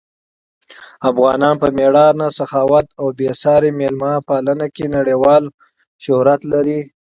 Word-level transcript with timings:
افغانان 1.09 1.55
په 1.61 1.67
مېړانه، 1.77 2.27
سخاوت 2.39 2.87
او 2.99 3.07
بې 3.17 3.31
ساري 3.41 3.71
مېلمه 3.79 4.13
پالنه 4.29 4.67
کې 4.75 4.85
نړیوال 4.97 5.43
شهرت 6.03 6.41
لري. 6.51 6.79